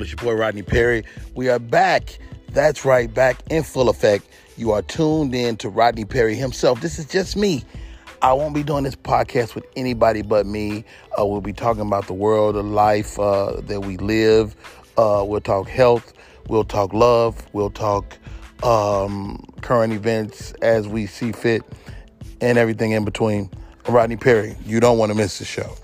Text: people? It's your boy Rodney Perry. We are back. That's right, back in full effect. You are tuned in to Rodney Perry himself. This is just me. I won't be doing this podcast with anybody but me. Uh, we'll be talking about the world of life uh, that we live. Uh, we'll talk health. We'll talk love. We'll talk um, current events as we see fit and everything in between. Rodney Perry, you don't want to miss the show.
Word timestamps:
people? 0.00 0.14
It's 0.14 0.22
your 0.22 0.34
boy 0.34 0.40
Rodney 0.40 0.62
Perry. 0.62 1.04
We 1.34 1.48
are 1.48 1.58
back. 1.58 2.18
That's 2.52 2.84
right, 2.84 3.12
back 3.12 3.38
in 3.50 3.62
full 3.62 3.88
effect. 3.88 4.26
You 4.56 4.72
are 4.72 4.82
tuned 4.82 5.34
in 5.34 5.56
to 5.58 5.68
Rodney 5.68 6.04
Perry 6.04 6.34
himself. 6.34 6.80
This 6.80 6.98
is 6.98 7.06
just 7.06 7.36
me. 7.36 7.64
I 8.22 8.32
won't 8.32 8.54
be 8.54 8.62
doing 8.62 8.84
this 8.84 8.96
podcast 8.96 9.54
with 9.54 9.64
anybody 9.76 10.22
but 10.22 10.46
me. 10.46 10.84
Uh, 11.18 11.24
we'll 11.24 11.40
be 11.40 11.52
talking 11.52 11.82
about 11.82 12.06
the 12.06 12.12
world 12.12 12.56
of 12.56 12.66
life 12.66 13.18
uh, 13.18 13.60
that 13.62 13.80
we 13.82 13.96
live. 13.96 14.54
Uh, 14.96 15.24
we'll 15.26 15.40
talk 15.40 15.68
health. 15.68 16.12
We'll 16.48 16.64
talk 16.64 16.92
love. 16.92 17.46
We'll 17.52 17.70
talk 17.70 18.18
um, 18.62 19.42
current 19.62 19.92
events 19.92 20.52
as 20.60 20.86
we 20.86 21.06
see 21.06 21.32
fit 21.32 21.62
and 22.40 22.58
everything 22.58 22.92
in 22.92 23.04
between. 23.04 23.50
Rodney 23.88 24.16
Perry, 24.16 24.56
you 24.66 24.80
don't 24.80 24.98
want 24.98 25.10
to 25.10 25.16
miss 25.16 25.38
the 25.38 25.44
show. 25.44 25.74